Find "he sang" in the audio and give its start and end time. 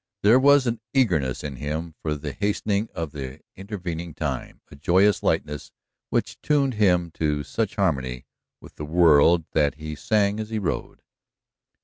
9.75-10.39